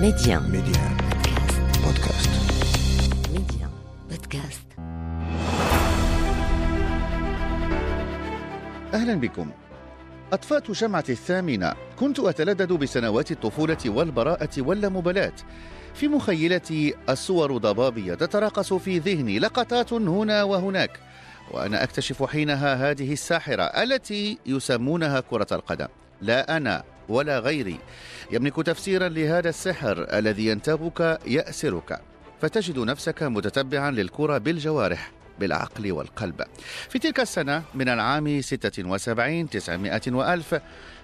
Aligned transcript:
ميديان 0.00 0.42
ميديان 0.42 0.96
بودكاست 1.84 2.30
ميديان 3.32 3.70
بودكاست 4.10 4.66
أهلا 8.94 9.14
بكم. 9.14 9.50
أطفأت 10.32 10.72
شمعة 10.72 11.04
الثامنة 11.08 11.74
كنت 11.98 12.18
أتلذذ 12.20 12.76
بسنوات 12.76 13.30
الطفولة 13.30 13.78
والبراءة 13.86 14.50
واللامبالاة 14.58 15.32
في 15.94 16.08
مخيلتي 16.08 16.94
الصور 17.08 17.56
ضبابية 17.56 18.14
تتراقص 18.14 18.72
في 18.72 18.98
ذهني 18.98 19.38
لقطات 19.38 19.92
هنا 19.92 20.42
وهناك 20.42 21.00
وأنا 21.50 21.82
أكتشف 21.82 22.22
حينها 22.22 22.90
هذه 22.90 23.12
الساحرة 23.12 23.62
التي 23.62 24.38
يسمونها 24.46 25.20
كرة 25.20 25.46
القدم. 25.52 25.88
لا 26.20 26.56
أنا. 26.56 26.95
ولا 27.08 27.38
غيري. 27.38 27.78
يملك 28.30 28.56
تفسيرا 28.56 29.08
لهذا 29.08 29.48
السحر 29.48 30.06
الذي 30.12 30.46
ينتابك 30.46 31.18
يأسرك. 31.26 32.00
فتجد 32.42 32.78
نفسك 32.78 33.22
متتبعا 33.22 33.90
للكرة 33.90 34.38
بالجوارح 34.38 35.12
بالعقل 35.40 35.92
والقلب. 35.92 36.42
في 36.88 36.98
تلك 36.98 37.20
السنة 37.20 37.62
من 37.74 37.88
العام 37.88 38.40
76 38.42 39.50
900 39.50 40.00
وألف 40.08 40.60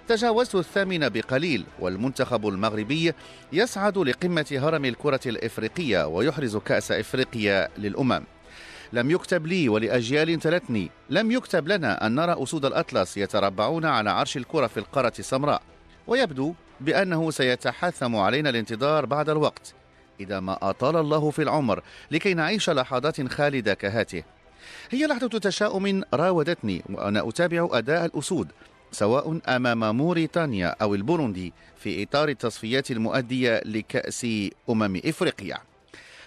تجاوزت 0.07 0.55
الثامن 0.55 1.09
بقليل 1.09 1.65
والمنتخب 1.79 2.47
المغربي 2.47 3.13
يصعد 3.53 3.97
لقمة 3.97 4.59
هرم 4.61 4.85
الكرة 4.85 5.19
الإفريقية 5.25 6.07
ويحرز 6.07 6.57
كأس 6.57 6.91
إفريقيا 6.91 7.69
للأمم. 7.77 8.23
لم 8.93 9.11
يكتب 9.11 9.47
لي 9.47 9.69
ولأجيال 9.69 10.39
تلتني. 10.39 10.89
لم 11.09 11.31
يكتب 11.31 11.67
لنا 11.67 12.05
أن 12.05 12.15
نرى 12.15 12.43
أسود 12.43 12.65
الأطلس 12.65 13.17
يتربعون 13.17 13.85
على 13.85 14.09
عرش 14.09 14.37
الكرة 14.37 14.67
في 14.67 14.77
القارة 14.77 15.13
السمراء. 15.19 15.61
ويبدو 16.07 16.53
بأنه 16.81 17.31
سيتحثم 17.31 18.15
علينا 18.15 18.49
الانتظار 18.49 19.05
بعد 19.05 19.29
الوقت 19.29 19.73
إذا 20.19 20.39
ما 20.39 20.69
أطال 20.69 20.95
الله 20.95 21.31
في 21.31 21.41
العمر 21.41 21.83
لكي 22.11 22.33
نعيش 22.33 22.69
لحظات 22.69 23.27
خالدة 23.27 23.73
كهاته. 23.73 24.23
هي 24.89 25.07
لحظة 25.07 25.27
تشاؤم 25.27 26.03
راودتني 26.13 26.83
وأنا 26.89 27.29
أتابع 27.29 27.67
أداء 27.71 28.05
الأسود 28.05 28.51
سواء 28.91 29.39
أمام 29.47 29.97
موريتانيا 29.97 30.75
أو 30.81 30.95
البوروندي 30.95 31.53
في 31.77 32.03
إطار 32.03 32.29
التصفيات 32.29 32.91
المؤدية 32.91 33.61
لكأس 33.65 34.27
أمم 34.69 35.01
إفريقيا. 35.05 35.57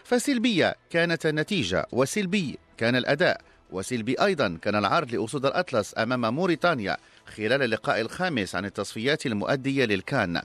فسلبية 0.05 0.74
كانت 0.90 1.27
النتيجة 1.27 1.86
وسلبي 1.92 2.58
كان 2.77 2.96
الأداء 2.96 3.40
وسلبي 3.70 4.14
أيضا 4.14 4.58
كان 4.62 4.74
العرض 4.77 5.14
لأسود 5.14 5.46
الأطلس 5.46 5.94
أمام 5.98 6.34
موريتانيا. 6.34 6.96
خلال 7.27 7.62
اللقاء 7.62 8.00
الخامس 8.00 8.55
عن 8.55 8.64
التصفيات 8.64 9.27
المؤدية 9.27 9.84
للكان. 9.84 10.42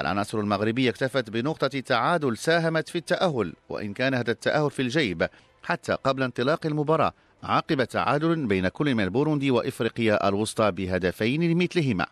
العناصر 0.00 0.40
المغربية 0.40 0.90
اكتفت 0.90 1.30
بنقطة 1.30 1.80
تعادل 1.80 2.36
ساهمت 2.36 2.88
في 2.88 2.98
التأهل 2.98 3.52
وإن 3.68 3.92
كان 3.92 4.14
هذا 4.14 4.30
التأهل 4.30 4.70
في 4.70 4.82
الجيب 4.82 5.28
حتى 5.62 5.92
قبل 5.92 6.22
انطلاق 6.22 6.66
المباراة. 6.66 7.12
عقب 7.44 7.84
تعادل 7.84 8.46
بين 8.46 8.68
كل 8.68 8.94
من 8.94 9.04
البوروندي 9.04 9.50
وإفريقيا 9.50 10.28
الوسطى 10.28 10.70
بهدفين 10.70 11.42
لمثلهما. 11.42 12.06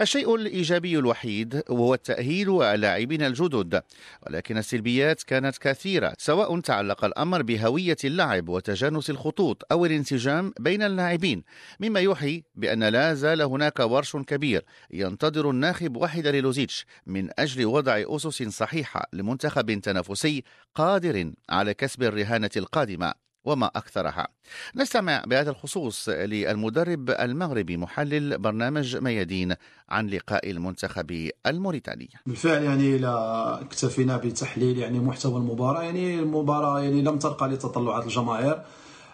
الشيء 0.00 0.34
الإيجابي 0.34 0.98
الوحيد 0.98 1.62
وهو 1.68 1.94
التأهيل 1.94 2.62
اللاعبين 2.62 3.22
الجدد 3.22 3.82
ولكن 4.26 4.58
السلبيات 4.58 5.22
كانت 5.22 5.58
كثيرة 5.58 6.14
سواء 6.18 6.60
تعلق 6.60 7.04
الأمر 7.04 7.42
بهوية 7.42 7.96
اللعب 8.04 8.48
وتجانس 8.48 9.10
الخطوط 9.10 9.62
أو 9.72 9.86
الانسجام 9.86 10.52
بين 10.60 10.82
اللاعبين 10.82 11.42
مما 11.80 12.00
يوحي 12.00 12.42
بأن 12.54 12.84
لا 12.84 13.14
زال 13.14 13.42
هناك 13.42 13.80
ورش 13.80 14.16
كبير 14.16 14.64
ينتظر 14.90 15.50
الناخب 15.50 15.96
وحيد 15.96 16.26
ليلوزيتش 16.26 16.86
من 17.06 17.28
أجل 17.38 17.66
وضع 17.66 18.02
أسس 18.06 18.42
صحيحة 18.42 19.08
لمنتخب 19.12 19.80
تنافسي 19.80 20.44
قادر 20.74 21.32
على 21.50 21.74
كسب 21.74 22.02
الرهانة 22.02 22.50
القادمة. 22.56 23.25
وما 23.46 23.66
أكثرها. 23.66 24.28
نستمع 24.76 25.22
بهذا 25.26 25.50
الخصوص 25.50 26.08
للمدرب 26.08 27.10
المغربي 27.10 27.76
محلل 27.76 28.38
برنامج 28.38 28.96
ميادين 28.96 29.54
عن 29.88 30.06
لقاء 30.06 30.50
المنتخب 30.50 31.30
الموريتاني. 31.46 32.10
بالفعل 32.26 32.62
يعني 32.62 32.98
لا 32.98 33.60
اكتفينا 33.60 34.16
بتحليل 34.16 34.78
يعني 34.78 34.98
محتوى 34.98 35.36
المباراة. 35.36 35.82
يعني 35.82 36.18
المباراة 36.18 36.80
يعني 36.80 37.02
لم 37.02 37.18
ترقى 37.18 37.48
لتطلعات 37.48 38.04
الجماهير. 38.04 38.62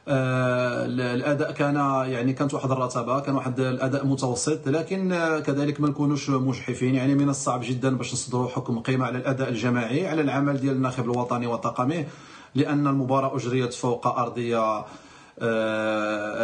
آه 0.09 0.85
الأداء 0.87 1.53
كان 1.53 1.75
يعني 2.15 2.33
كانت 2.33 2.55
واحد 2.55 2.71
الرتبة 2.71 3.21
كان 3.21 3.35
واحد 3.35 3.61
الأداء 3.61 4.07
متوسط 4.07 4.69
لكن 4.69 5.09
كذلك 5.47 5.81
ما 5.81 5.89
نكونوش 5.89 6.31
مجحفين. 6.31 6.95
يعني 6.95 7.15
من 7.15 7.29
الصعب 7.29 7.61
جدا 7.65 7.97
باش 7.97 8.13
نصدروا 8.13 8.49
حكم 8.49 8.79
قيمة 8.79 9.07
على 9.07 9.19
الأداء 9.19 9.49
الجماعي 9.49 10.07
على 10.07 10.21
العمل 10.23 10.61
ديال 10.61 10.77
الناخب 10.77 11.05
الوطني 11.05 11.47
وطاقمه 11.47 12.07
لأن 12.55 12.87
المباراة 12.87 13.37
أجريت 13.37 13.75
فوق 13.75 14.07
أرضية 14.07 14.85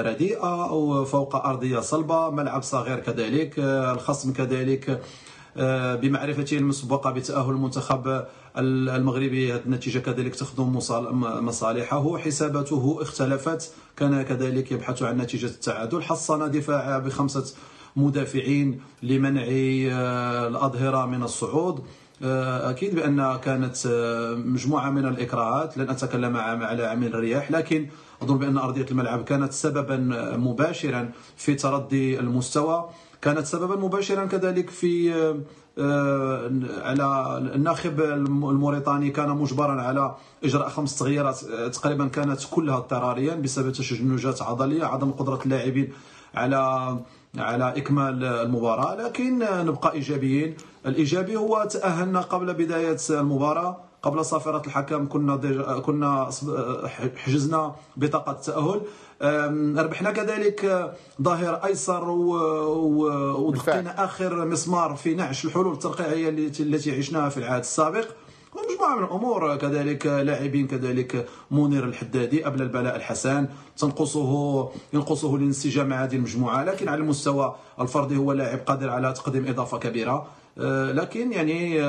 رديئة 0.02 0.70
أو 0.70 1.04
فوق 1.04 1.36
أرضية 1.36 1.80
صلبة. 1.80 2.30
ملعب 2.30 2.62
صغير 2.62 3.00
كذلك 3.00 3.58
الخصم 3.58 4.32
كذلك 4.32 5.00
بمعرفته 6.02 6.56
المسبقة 6.56 7.10
بتأهل 7.10 7.50
المنتخب 7.50 8.24
المغربي. 8.58 9.52
هذه 9.52 9.60
النتيجة 9.66 9.98
كذلك 9.98 10.34
تخدم 10.34 10.76
مصالحه. 11.22 12.18
حساباته 12.18 12.98
اختلفت. 13.00 13.72
كان 13.96 14.22
كذلك 14.22 14.72
يبحث 14.72 15.02
عن 15.02 15.16
نتيجة 15.16 15.46
التعادل. 15.46 16.02
حصن 16.02 16.50
دفاع 16.50 16.98
بخمسة 16.98 17.54
مدافعين 17.96 18.80
لمنع 19.02 19.44
الأظهرة 20.46 21.06
من 21.06 21.22
الصعود. 21.22 21.84
أكيد 22.22 22.94
بأن 22.94 23.38
كانت 23.44 23.76
مجموعة 24.44 24.90
من 24.90 25.06
الإكراهات 25.06 25.78
لن 25.78 25.90
أتكلم 25.90 26.36
على 26.36 26.86
عامل 26.86 27.06
الرياح 27.06 27.50
لكن 27.50 27.86
أظن 28.22 28.38
بأن 28.38 28.58
أرضية 28.58 28.86
الملعب 28.90 29.24
كانت 29.24 29.52
سببا 29.52 29.96
مباشرا 30.36 31.10
في 31.36 31.54
تردي 31.54 32.20
المستوى 32.20 32.90
كانت 33.22 33.46
سببا 33.46 33.76
مباشرا 33.76 34.24
كذلك 34.26 34.70
في 34.70 35.14
على 36.82 37.38
الناخب 37.54 38.00
الموريتاني 38.00 39.10
كان 39.10 39.28
مجبرا 39.30 39.82
على 39.82 40.14
إجراء 40.44 40.68
خمس 40.68 40.98
تغييرات 40.98 41.38
تقريبا 41.74 42.08
كانت 42.08 42.40
كلها 42.50 42.76
اضطراريا 42.76 43.34
بسبب 43.34 43.72
تشنجات 43.72 44.42
عضلية 44.42 44.84
عدم 44.84 45.10
قدرة 45.10 45.40
اللاعبين 45.44 45.92
على 46.34 46.96
على 47.38 47.68
إكمال 47.76 48.24
المباراة. 48.24 48.94
لكن 48.94 49.38
نبقى 49.38 49.92
إيجابيين. 49.92 50.56
الإيجابي 50.86 51.36
هو 51.36 51.68
تأهلنا 51.70 52.20
قبل 52.20 52.54
بداية 52.54 52.96
المباراة. 53.10 53.76
قبل 54.02 54.24
صافرة 54.24 54.62
الحكم 54.66 55.08
كنا 55.08 55.36
كنا 55.80 56.30
حجزنا 57.16 57.74
بطاقة 57.96 58.32
التاهل 58.32 58.80
ربحنا 59.22 60.10
كذلك 60.10 60.92
ظاهر 61.22 61.54
أيسر 61.64 62.10
ودقينا 62.10 64.04
آخر 64.04 64.44
مسمار 64.44 64.94
في 64.94 65.14
نعش 65.14 65.44
الحلول 65.44 65.72
الترقيعية 65.72 66.28
التي 66.60 66.98
عشناها 66.98 67.28
في 67.28 67.36
العهد 67.36 67.60
السابق. 67.60 68.04
ومجموعة 68.54 68.96
من 68.96 69.04
الأمور 69.04 69.56
كذلك 69.56 70.06
لاعبين 70.06 70.66
كذلك 70.66 71.28
منير 71.50 71.84
الحدادي 71.84 72.44
قبل 72.44 72.62
البلاء 72.62 72.96
الحسن 72.96 73.48
تنقصه 73.78 74.68
ينقصه 74.92 75.36
الانسجام 75.36 75.88
مع 75.88 76.04
هذه 76.04 76.16
المجموعة 76.16 76.64
لكن 76.64 76.88
على 76.88 77.00
المستوى 77.00 77.56
الفردي 77.80 78.16
هو 78.16 78.32
لاعب 78.32 78.58
قادر 78.58 78.90
على 78.90 79.12
تقديم 79.12 79.46
إضافة 79.48 79.78
كبيرة. 79.78 80.26
لكن 80.92 81.32
يعني 81.32 81.82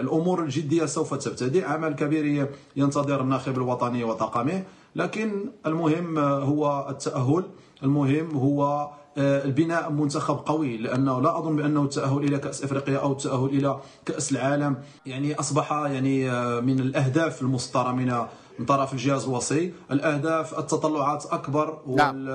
الأمور 0.00 0.42
الجدية 0.42 0.86
سوف 0.86 1.14
تبتدئ 1.14 1.64
عمل 1.64 1.94
كبير 1.94 2.48
ينتظر 2.76 3.20
الناخب 3.20 3.56
الوطني 3.56 4.04
وطاقمه. 4.04 4.62
لكن 4.96 5.50
المهم 5.66 6.18
هو 6.18 6.86
التأهل 6.90 7.44
المهم 7.82 8.36
هو 8.36 8.90
البناء 9.18 9.90
منتخب 9.90 10.36
قوي 10.46 10.76
لأنه 10.76 11.20
لا 11.20 11.38
أظن 11.38 11.56
بأنه 11.56 11.82
التاهل 11.82 12.24
إلى 12.24 12.38
كأس 12.38 12.64
إفريقيا 12.64 12.98
أو 12.98 13.12
التاهل 13.12 13.46
إلى 13.48 13.80
كأس 14.06 14.32
العالم. 14.32 14.76
يعني 15.06 15.34
أصبح 15.34 15.72
يعني 15.72 16.30
من 16.60 16.80
الأهداف 16.80 17.42
المسطرة 17.42 17.92
من 17.92 18.14
من 18.58 18.66
طرف 18.66 18.92
الجهاز 18.92 19.24
الوصي. 19.24 19.72
الأهداف 19.90 20.58
التطلعات 20.58 21.26
أكبر 21.26 21.78
نعم. 21.86 22.28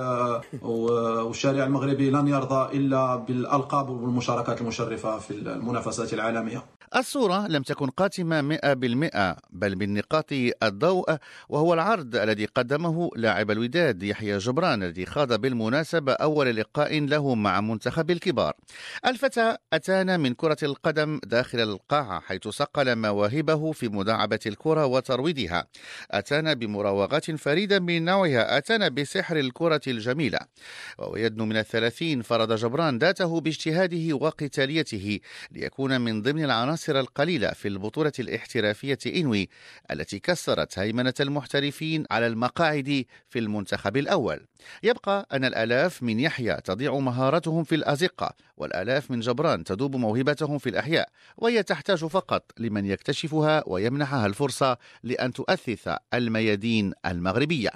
والشارع 0.61 1.63
المغربي 1.63 2.09
لن 2.09 2.27
يرضى 2.27 2.77
إلا 2.77 3.15
بالألقاب 3.15 3.89
والمشاركات 3.89 4.61
المشرفة 4.61 5.17
في 5.17 5.31
المنافسات 5.31 6.13
العالمية. 6.13 6.63
الصورة 6.95 7.47
لم 7.47 7.63
تكن 7.63 7.89
قاتمة 7.89 8.41
مئة 8.41 8.73
بالمئة 8.73 9.37
بل 9.49 9.75
بالنقاط 9.75 10.25
الضوء 10.63 11.17
وهو 11.49 11.73
العرض 11.73 12.15
الذي 12.15 12.45
قدمه 12.45 13.09
لاعب 13.15 13.51
الوداد 13.51 14.03
يحيى 14.03 14.37
جبران 14.37 14.83
الذي 14.83 15.05
خاض 15.05 15.41
بالمناسبة 15.41 16.13
أول 16.13 16.55
لقاء 16.55 16.99
له 16.99 17.35
مع 17.35 17.61
منتخب 17.61 18.11
الكبار. 18.11 18.53
الفتى 19.05 19.57
أتانا 19.73 20.17
من 20.17 20.33
كرة 20.33 20.57
القدم 20.63 21.19
داخل 21.25 21.59
القاعة 21.59 22.19
حيث 22.19 22.47
صقل 22.47 22.95
مواهبه 22.95 23.71
في 23.71 23.87
مداعبة 23.87 24.39
الكرة 24.45 24.85
وترويضها. 24.85 25.67
أتانا 26.11 26.53
بمراوغات 26.53 27.31
فريدة 27.31 27.79
من 27.79 28.05
نوعها 28.05 28.57
أتانا 28.57 28.87
بسحر 28.87 29.39
الكرة 29.39 29.81
الجميلة. 29.87 30.39
وهو 30.97 31.15
يدنو 31.15 31.45
من 31.45 31.57
الثلاثين 31.57 32.21
فرض 32.21 32.53
جبران 32.53 32.97
ذاته 32.97 33.41
باجتهاده 33.41 34.13
وقتاليته 34.13 35.19
ليكون 35.51 36.01
من 36.01 36.21
ضمن 36.21 36.43
العناصر 36.43 36.76
العناصر 36.77 36.99
القليلة 36.99 37.51
في 37.51 37.67
البطولة 37.67 38.11
الاحترافية 38.19 38.97
إنوي 39.05 39.49
التي 39.91 40.19
كسرت 40.19 40.79
هيمنة 40.79 41.13
المحترفين 41.19 42.05
على 42.11 42.27
المقاعد 42.27 43.05
في 43.29 43.39
المنتخب 43.39 43.97
الأول. 43.97 44.45
يبقى 44.83 45.27
أن 45.31 45.45
الآلاف 45.45 46.03
من 46.03 46.19
يحيى 46.19 46.57
تضيع 46.63 46.99
مهارتهم 46.99 47.63
في 47.63 47.75
الأزقة 47.75 48.35
والآلاف 48.57 49.11
من 49.11 49.19
جبران 49.19 49.63
تدوب 49.63 49.95
موهبتهم 49.95 50.57
في 50.57 50.69
الأحياء 50.69 51.09
وهي 51.37 51.63
تحتاج 51.63 52.05
فقط 52.05 52.51
لمن 52.57 52.85
يكتشفها 52.85 53.63
ويمنحها 53.67 54.25
الفرصة 54.25 54.77
لأن 55.03 55.33
تؤثث 55.33 55.89
الميادين 56.13 56.93
المغربية. 57.05 57.71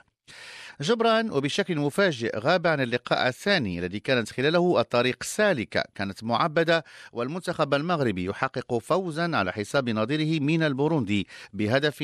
جبران 0.82 1.32
وبشكل 1.32 1.80
مفاجئ 1.80 2.40
غاب 2.40 2.68
عن 2.68 2.82
اللقاء 2.82 3.28
الثاني 3.28 3.80
الذي 3.80 4.00
كانت 4.00 4.32
خلاله 4.32 4.80
الطريق 4.80 5.24
سالكة 5.24 5.84
كانت 5.96 6.24
معبدة 6.24 6.84
والمنتخب 7.12 7.74
المغربي 7.74 8.26
يحقق 8.26 8.78
فوزا 8.78 9.36
على 9.38 9.52
حساب 9.52 9.90
نظيره 9.90 10.42
من 10.42 10.64
البوروندي 10.64 11.28
بهدف 11.54 12.02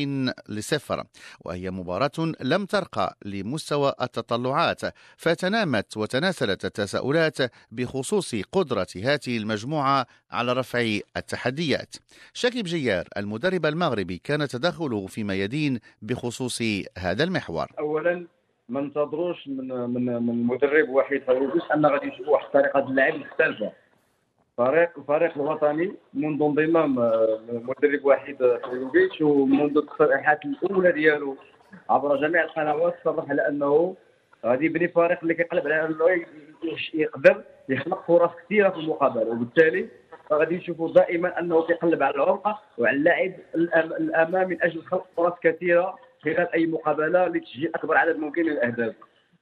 لصفر 0.50 1.04
وهي 1.40 1.72
مباراة 1.72 2.34
لم 2.42 2.66
ترقى 2.66 3.18
لمستوى 3.26 3.94
التطلعات 4.02 4.82
فتنامت 5.18 5.98
وتناسلت 5.98 6.66
التساؤلات 6.66 7.38
بخصوص 7.72 8.36
قدرة 8.52 8.88
هذه 8.96 9.38
المجموعة 9.38 10.08
على 10.32 10.54
رفع 10.54 11.00
التحديات. 11.18 11.96
شكيب 12.34 12.66
جيار 12.66 13.08
المدرب 13.18 13.66
المغربي 13.66 14.18
كان 14.18 14.48
تدخله 14.48 15.08
في 15.08 15.24
ميادين 15.24 15.80
بخصوص 16.02 16.62
هذا 16.98 17.24
المحور. 17.24 17.68
اولا 17.80 18.28
ما 18.70 18.82
ننتظروش 18.82 19.48
من 19.48 19.68
من 19.68 20.06
من 20.06 20.44
مدرب 20.48 20.90
واحد 20.90 21.18
فيروبيس 21.26 21.72
أن 21.74 21.86
غادي 21.86 22.06
نشوفوا 22.08 22.34
واحد 22.34 22.48
طريقة 22.52 22.80
اللعب 22.80 23.16
مختلفة. 23.16 23.72
فريق 24.58 24.90
الفريق 24.98 25.32
الوطني 25.38 25.94
منذ 26.14 26.42
انضمام 26.44 26.96
مدرب 27.50 28.06
واحد 28.06 28.36
فيروبيتش 28.70 29.22
ومنذ 29.22 29.78
التصريحات 29.78 30.40
الأولى 30.46 30.92
ديالو 30.92 31.38
عبر 31.90 32.16
جميع 32.16 32.44
القنوات 32.44 32.96
صرح 33.04 33.30
على 33.30 33.48
أنه 33.48 33.96
غادي 34.46 34.66
يبني 34.66 34.88
فريق 34.88 35.20
اللي 35.22 35.34
كيقلب 35.34 35.68
على 35.68 35.86
أنه 35.86 36.26
يقدر 36.94 37.44
يخلق 37.70 38.04
فرص 38.08 38.32
كثيرة 38.46 38.70
في 38.70 38.78
المقابلة. 38.78 39.26
وبالتالي 39.30 39.88
غادي 40.34 40.58
نشوفوا 40.58 40.94
دائما 40.94 41.40
أنه 41.40 41.62
كيقلب 41.68 42.04
على 42.04 42.16
العمق 42.16 42.58
وعلى 42.78 42.98
اللاعب 42.98 43.34
الامام 44.00 44.50
من 44.50 44.64
أجل 44.64 44.82
خلق 44.82 45.06
فرص 45.18 45.34
كثيرة 45.44 46.00
خلال 46.36 46.54
أي 46.54 46.66
مقابلة 46.68 47.28
لتسجيل 47.28 47.72
أكبر 47.76 47.98
عدد 47.98 48.18
ممكن 48.20 48.46
من 48.46 48.52
الأهداف. 48.52 48.96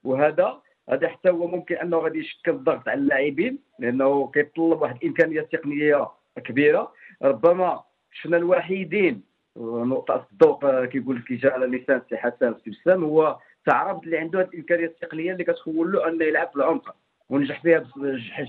وهذا 0.04 0.60
هذا 0.90 1.08
حتى 1.08 1.30
هو 1.30 1.46
ممكن 1.46 1.74
أنه 1.76 1.96
غادي 1.96 2.18
يشكل 2.18 2.52
ضغط 2.52 2.88
على 2.88 3.00
اللاعبين 3.00 3.58
لأنه 3.78 4.30
كيتطلب 4.34 4.82
واحد 4.82 4.96
الامكانيات 5.02 5.52
تقنية 5.52 6.08
كبيرة. 6.44 6.92
ربما 7.22 7.82
شفنا 8.12 8.36
الوحيدين 8.36 9.22
نقطة 9.56 10.26
الضوء 10.32 10.84
كيقول 10.84 11.16
لك 11.16 11.32
جاء 11.32 11.52
على 11.52 11.66
لسان 11.66 12.02
سي 12.10 12.16
حسن 12.16 12.54
سي 12.64 12.70
بسام 12.70 13.04
هو 13.04 13.38
تعرف 13.66 14.02
اللي 14.02 14.18
عنده 14.18 14.40
هذه 14.40 14.48
الامكانيات 14.48 14.90
التقنية 14.90 15.32
اللي 15.32 15.44
كتخول 15.44 15.92
له 15.92 16.08
أنه 16.08 16.24
يلعب 16.24 16.48
في 16.48 16.56
العمق 16.56 16.96
ونجح 17.30 17.62
فيها 17.62 17.84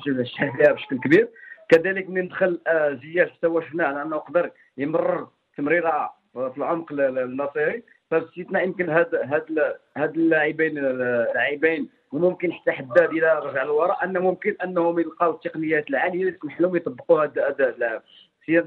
نجح 0.07 0.56
فيها 0.57 0.72
بشكل 0.72 1.00
كبير. 1.00 1.30
كذلك 1.69 2.10
من 2.10 2.28
دخل 2.28 2.62
آه، 2.68 2.94
زياد 2.94 3.30
حتى 3.30 3.48
هو 3.48 3.62
شفنا 3.62 3.86
على 3.86 4.01
أنه 4.01 4.18
قدر 4.18 4.51
يمرر 4.78 5.28
تمريرة 5.57 6.13
في 6.34 6.54
العمق 6.57 6.92
الناصري 6.92 7.84
فاستثناء 8.12 8.63
يمكن 8.63 8.89
هاد 8.89 9.15
هاد 9.15 9.75
هاد 9.98 10.15
اللاعبين 10.18 10.77
اللاعبين 10.77 11.89
وممكن 12.12 12.54
حتى 12.54 12.71
حداد 12.71 13.09
إلى 13.09 13.39
رجع 13.39 13.63
للوراء 13.63 14.04
أن 14.04 14.18
ممكن 14.18 14.56
أنهم 14.63 15.00
يلقاو 15.00 15.31
التقنيات 15.31 15.89
العالية 15.89 16.19
اللي 16.19 16.31
تسمح 16.31 16.62
لهم 16.62 16.75
يطبقوا 16.75 17.24
هذا 17.24 17.69
اللاعب. 17.69 18.01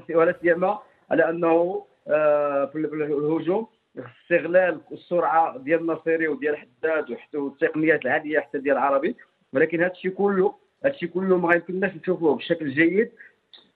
ولا 0.09 0.35
سيما 0.41 0.79
على 1.11 1.29
أنه 1.29 1.85
آه، 2.07 2.65
في 2.65 2.77
الهجوم 2.77 3.67
استغلال 3.97 4.81
السرعة 4.91 5.57
ديال 5.57 5.79
الناصري 5.79 6.27
وديال 6.27 6.57
حداد 6.57 7.11
وحتى 7.11 7.37
التقنيات 7.37 8.05
العالية 8.05 8.39
حتى 8.39 8.57
ديال 8.57 8.77
العربي 8.77 9.15
ولكن 9.53 9.81
هذا 9.81 9.91
الشيء 9.91 10.11
كله 10.11 10.55
هذا 10.85 10.93
الشيء 10.93 11.09
كله 11.09 11.37
ما 11.37 11.55
يمكنناش 11.55 11.95
نشوفوه 11.95 12.35
بشكل 12.35 12.69
جيد 12.69 13.11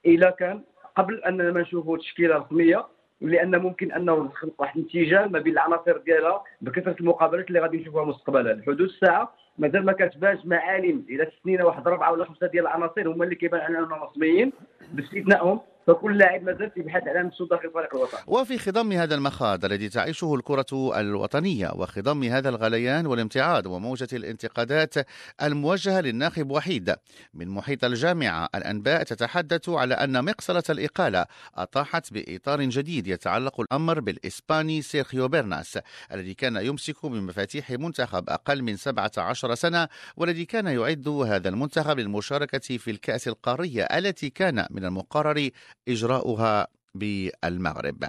اذا 0.05 0.29
كان 0.29 0.61
قبل 0.95 1.23
أننا 1.23 1.51
ما 1.51 1.61
نشوفوا 1.61 1.97
تشكيلة 1.97 2.37
رسمية. 2.37 2.85
لأن 3.21 3.55
ممكن 3.57 3.91
أنه 3.91 4.27
تخلق 4.27 4.53
واحد 4.61 4.77
الانسجام 4.77 5.31
ما 5.31 5.39
بين 5.39 5.53
العناصر 5.53 5.97
ديالها 5.97 6.43
بكثرة 6.61 6.95
المقابلات 6.99 7.47
اللي 7.47 7.59
غادي 7.59 7.77
نشوفوها 7.77 8.05
مستقبلا. 8.05 8.51
الحدود 8.51 8.81
الساعة 8.81 9.33
مازال 9.57 9.85
ما 9.85 9.93
كتبانش 9.93 10.45
معالم 10.45 11.05
إلى 11.09 11.31
سنين 11.43 11.61
واحد 11.61 11.87
اربعه 11.87 12.11
ولا 12.11 12.25
خمسة 12.25 12.47
ديال 12.47 12.67
العناصر 12.67 13.07
هما 13.07 13.23
اللي 13.23 13.35
كيبان 13.35 13.61
عليهم 13.61 13.93
رسميين 13.93 14.51
باستثنائهم. 14.93 15.59
فكل 15.87 16.17
لاعب 16.17 16.43
مازال 16.43 16.71
يبحث 16.77 17.03
عن 17.07 17.25
نفسه 17.25 17.47
داخل 17.47 17.71
فريق 17.71 17.95
الوطن. 17.95 18.17
وفي 18.27 18.57
خضم 18.57 18.91
هذا 18.91 19.15
المخاض 19.15 19.65
الذي 19.65 19.89
تعيشه 19.89 20.35
الكرة 20.35 20.99
الوطنية 20.99 21.71
وخضم 21.75 22.23
هذا 22.23 22.49
الغليان 22.49 23.05
والامتعاض 23.05 23.65
وموجة 23.65 24.07
الانتقادات 24.13 24.93
الموجهة 25.41 26.01
للناخب 26.01 26.51
وحيد. 26.51 26.95
من 27.33 27.47
محيط 27.47 27.83
الجامعة 27.83 28.49
الأنباء 28.55 29.03
تتحدث 29.03 29.69
على 29.69 29.93
أن 29.93 30.25
مقصلة 30.25 30.63
الإقالة 30.69 31.25
أطاحت 31.55 32.13
بإطار 32.13 32.61
جديد 32.61 33.07
يتعلق 33.07 33.61
الأمر 33.61 33.99
بالإسباني 33.99 34.81
سيرخيو 34.81 35.27
بيرناس 35.27 35.79
الذي 36.11 36.33
كان 36.33 36.55
يمسك 36.55 37.05
بمفاتيح 37.05 37.71
منتخب 37.71 38.29
أقل 38.29 38.63
من 38.63 38.75
17 38.75 39.55
سنة 39.55 39.87
والذي 40.17 40.45
كان 40.45 40.67
يعد 40.67 41.07
هذا 41.07 41.49
المنتخب 41.49 41.99
للمشاركة 41.99 42.77
في 42.77 42.91
الكأس 42.91 43.27
القارية 43.27 43.83
التي 43.83 44.29
كان 44.29 44.65
من 44.69 44.85
المقرر 44.85 45.49
إجراؤها 45.87 46.67
بالمغرب. 46.95 48.03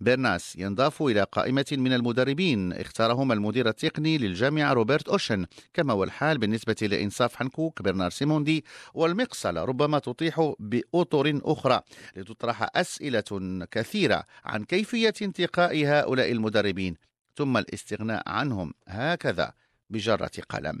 بيرناس 0.00 0.56
ينضاف 0.56 1.02
إلى 1.02 1.22
قائمة 1.22 1.64
من 1.72 1.92
المدربين. 1.92 2.72
اختارهم 2.72 3.32
المدير 3.32 3.68
التقني 3.68 4.18
للجامعة 4.18 4.72
روبرت 4.72 5.08
أوشن. 5.08 5.46
كما 5.74 5.92
هو 5.92 6.04
الحال 6.04 6.38
بالنسبة 6.38 6.76
لإنصاف 6.82 7.36
حنكوك 7.36 7.82
برنار 7.82 8.10
سيموندي. 8.10 8.64
والمقصلة 8.94 9.64
ربما 9.64 9.98
تطيح 9.98 10.52
بأطر 10.58 11.40
أخرى 11.44 11.80
لتطرح 12.16 12.68
أسئلة 12.74 13.64
كثيرة 13.70 14.24
عن 14.44 14.64
كيفية 14.64 15.14
انتقاء 15.22 15.86
هؤلاء 15.86 16.32
المدربين. 16.32 16.96
ثم 17.36 17.56
الاستغناء 17.56 18.22
عنهم. 18.28 18.74
هكذا. 18.88 19.52
بجرة 19.90 20.30
قلم. 20.48 20.80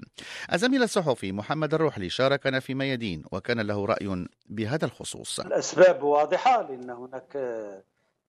الزميل 0.52 0.82
الصحفي 0.82 1.32
محمد 1.32 1.74
الروحلي 1.74 2.08
شاركنا 2.08 2.60
في 2.60 2.74
ميادين 2.74 3.24
وكان 3.32 3.60
له 3.60 3.84
رأي 3.86 4.26
بهذا 4.46 4.84
الخصوص. 4.84 5.40
الأسباب 5.40 6.02
واضحة 6.02 6.62
لأن 6.62 6.90
هناك 6.90 7.36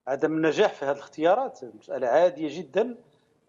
عدم 0.07 0.33
النجاح 0.33 0.73
في 0.73 0.85
هذه 0.85 0.95
الاختيارات. 0.95 1.59
مسألة 1.79 2.07
عادية 2.07 2.59
جدا 2.59 2.97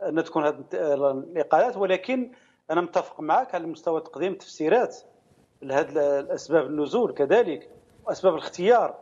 أن 0.02 0.24
تكون 0.24 0.46
هذه 0.46 0.64
الإقالات 0.72 1.76
ولكن 1.76 2.32
أنا 2.70 2.80
متفق 2.80 3.20
معك 3.20 3.54
على 3.54 3.66
مستوى 3.66 4.00
تقديم 4.00 4.32
التفسيرات 4.32 4.96
لهذه 5.62 6.20
الأسباب 6.20 6.66
النزول 6.66 7.14
كذلك 7.14 7.70
وأسباب 8.04 8.34
الاختيار. 8.34 8.98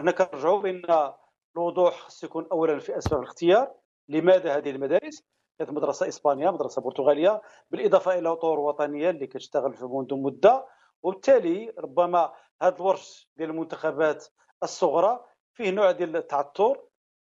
هنا 0.00 0.10
كنرجعوا 0.10 0.62
بأن 0.62 1.12
الوضوح 1.56 1.98
خص 1.98 2.24
يكون 2.24 2.46
أولا 2.52 2.78
في 2.78 2.98
أسباب 2.98 3.20
الاختيار. 3.20 3.70
لماذا 4.08 4.56
هذه 4.56 4.70
المدارس؟ 4.70 5.22
كانت 5.58 5.70
مدرسة 5.70 6.08
إسبانية 6.08 6.50
مدرسة 6.50 6.82
برتغالية 6.82 7.42
بالإضافة 7.70 8.18
إلى 8.18 8.28
اطور 8.28 8.60
وطنية 8.60 9.10
اللي 9.10 9.26
كتشتغل 9.26 9.74
في 9.74 9.84
منذ 9.84 10.14
مدة. 10.14 10.66
وبالتالي 11.02 11.72
ربما 11.78 12.32
هذا 12.62 12.76
الورش 12.76 13.28
ديال 13.36 13.50
المنتخبات 13.50 14.26
الصغرى 14.62 15.24
فيه 15.52 15.70
نوع 15.70 15.90
ديال 15.90 16.16
التعثر 16.16 16.80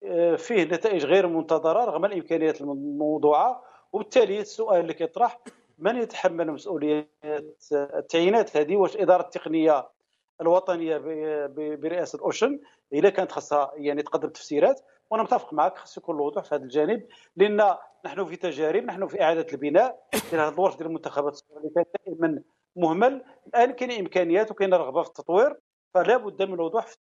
آه، 0.03 0.35
فيه 0.35 0.63
نتائج 0.63 1.05
غير 1.05 1.27
منتظرة 1.27 1.85
رغم 1.85 2.05
الإمكانيات 2.05 2.61
الموضوعة. 2.61 3.63
وبالتالي 3.93 4.39
السؤال 4.39 4.79
اللي 4.79 4.93
كيطرح 4.93 5.39
من 5.77 5.95
يتحمل 5.95 6.51
مسؤوليه 6.51 7.09
التعيينات 7.71 8.57
هذه؟ 8.57 8.77
واش 8.77 8.95
الإدارة 8.95 9.21
التقنية 9.21 9.89
الوطنية 10.41 10.97
برئاسة 11.75 12.19
اوشن 12.21 12.59
إذا 12.93 13.09
كانت 13.09 13.31
خاصها 13.31 13.71
يعني 13.75 14.03
تقدم 14.03 14.29
تفسيرات؟ 14.29 14.81
وأنا 15.09 15.23
متفق 15.23 15.53
معك 15.53 15.77
خص 15.77 15.97
يكون 15.97 16.15
الوضوح 16.15 16.43
في 16.43 16.55
هذا 16.55 16.63
الجانب 16.63 17.07
لأن 17.35 17.75
نحن 18.05 18.25
في 18.25 18.35
تجارب 18.35 18.83
نحن 18.83 19.07
في 19.07 19.21
إعادة 19.21 19.45
البناء 19.53 20.07
ديال 20.31 20.41
هذا 20.41 20.49
الورش 20.49 20.75
ديال 20.75 20.87
المنتخبات 20.87 21.41
اللي 21.57 21.69
كان 21.75 21.85
دائما 22.05 22.41
مهمل 22.75 23.23
الآن 23.47 23.71
كاين 23.71 23.91
إمكانيات 23.91 24.51
وكاين 24.51 24.73
رغبة 24.73 25.03
في 25.03 25.09
التطوير. 25.09 25.55
فلا 25.93 26.17
بد 26.17 26.41
من 26.41 26.53
الوضوح 26.53 26.87
في 26.87 26.97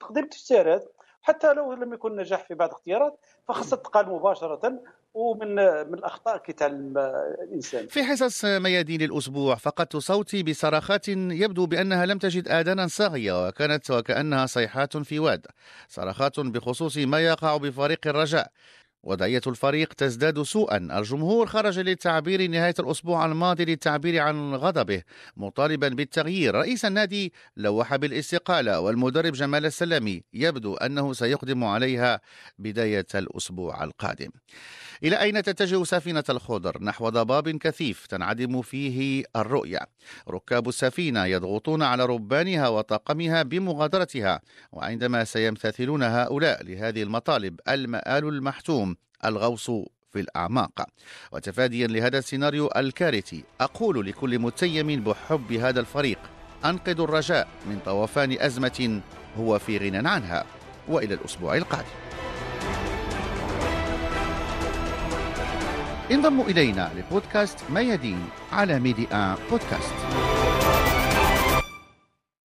تقديم 0.00 0.24
التفسيرات 0.24 0.92
حتى 1.22 1.52
لو 1.52 1.72
لم 1.72 1.94
يكن 1.94 2.16
نجاح 2.16 2.44
في 2.48 2.54
بعض 2.54 2.68
الاختيارات 2.68 3.18
فخاصة 3.48 3.76
تقال 3.76 4.08
مباشرة 4.08 4.80
ومن 5.14 5.54
من 5.88 5.94
الأخطاء 5.94 6.36
كيتعلم 6.36 6.98
الإنسان. 7.42 7.86
في 7.86 8.04
حصص 8.04 8.44
ميادين 8.44 9.02
الأسبوع 9.02 9.54
فقدت 9.54 9.96
صوتي 9.96 10.42
بصراخات 10.42 11.08
يبدو 11.08 11.66
بأنها 11.66 12.06
لم 12.06 12.18
تجد 12.18 12.48
آذانا 12.48 12.86
صاغية 12.86 13.46
وكانت 13.46 13.90
وكأنها 13.90 14.46
صيحات 14.46 14.96
في 14.96 15.18
واد. 15.18 15.46
صرخات 15.88 16.40
بخصوص 16.40 16.98
ما 16.98 17.20
يقع 17.20 17.56
بفريق 17.56 18.06
الرجاء. 18.06 18.50
وضعية 19.02 19.40
الفريق 19.46 19.92
تزداد 19.92 20.42
سوءا. 20.42 20.76
الجمهور 20.76 21.46
خرج 21.46 21.78
للتعبير 21.78 22.50
نهاية 22.50 22.74
الأسبوع 22.78 23.26
الماضي 23.26 23.64
للتعبير 23.64 24.22
عن 24.22 24.54
غضبه 24.54 25.02
مطالبا 25.36 25.88
بالتغيير. 25.88 26.54
رئيس 26.54 26.84
النادي 26.84 27.32
لوح 27.56 27.96
بالاستقالة 27.96 28.80
والمدرب 28.80 29.32
جمال 29.32 29.66
السلامي 29.66 30.22
يبدو 30.34 30.74
أنه 30.74 31.12
سيقدم 31.12 31.64
عليها 31.64 32.20
بداية 32.58 33.06
الأسبوع 33.14 33.84
القادم. 33.84 34.30
إلى 35.04 35.20
أين 35.20 35.42
تتجه 35.42 35.84
سفينة 35.84 36.24
الخضر؟ 36.28 36.82
نحو 36.82 37.08
ضباب 37.08 37.48
كثيف 37.48 38.06
تنعدم 38.06 38.62
فيه 38.62 39.24
الرؤية. 39.36 39.80
ركاب 40.28 40.68
السفينة 40.68 41.24
يضغطون 41.24 41.82
على 41.82 42.04
ربانها 42.04 42.68
وطاقمها 42.68 43.42
بمغادرتها 43.42 44.40
وعندما 44.72 45.24
سيمتثلون 45.24 46.02
هؤلاء 46.02 46.64
لهذه 46.64 47.02
المطالب 47.02 47.60
المآل 47.68 48.28
المحتوم 48.28 48.91
الغوص 49.24 49.70
في 50.12 50.20
الأعماق. 50.20 50.86
وتفاديا 51.32 51.86
لهذا 51.86 52.18
السيناريو 52.18 52.70
الكارثي 52.76 53.44
أقول 53.60 54.06
لكل 54.06 54.38
متيم 54.38 55.04
بحب 55.04 55.52
هذا 55.52 55.80
الفريق 55.80 56.18
أنقذوا 56.64 57.04
الرجاء 57.04 57.48
من 57.66 57.78
طوفان 57.84 58.36
أزمة 58.40 59.00
هو 59.38 59.58
في 59.58 59.78
غنى 59.78 60.08
عنها. 60.08 60.44
وإلى 60.88 61.14
الأسبوع 61.14 61.56
القادم. 61.56 61.86
انضموا 66.10 66.44
إلينا 66.44 66.90
لبودكاست 66.96 67.58
ميادين 67.70 68.28
على 68.52 68.80
ميديا 68.80 69.36
بودكاست. 69.50 69.94